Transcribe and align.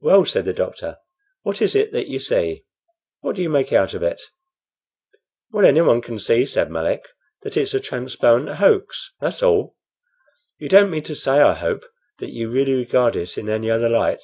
"Well," 0.00 0.24
said 0.24 0.44
the 0.44 0.52
doctor, 0.52 0.98
"what 1.42 1.60
is 1.60 1.74
it 1.74 1.90
that 1.90 2.06
you 2.06 2.20
see? 2.20 2.64
What 3.22 3.34
do 3.34 3.42
you 3.42 3.48
make 3.50 3.72
out 3.72 3.92
of 3.92 4.04
it?" 4.04 4.22
"Why, 5.50 5.66
anyone 5.66 6.00
can 6.00 6.20
see," 6.20 6.46
said 6.46 6.70
Melick, 6.70 7.02
"that 7.42 7.56
it's 7.56 7.74
a 7.74 7.80
transparent 7.80 8.48
hoax, 8.58 9.12
that's 9.20 9.42
all. 9.42 9.74
You 10.58 10.68
don't 10.68 10.92
mean 10.92 11.02
to 11.02 11.16
say, 11.16 11.40
I 11.40 11.54
hope, 11.54 11.84
that 12.18 12.30
you 12.30 12.48
really 12.48 12.74
regard 12.74 13.16
it 13.16 13.36
in 13.36 13.48
any 13.48 13.68
other 13.68 13.88
light?" 13.88 14.22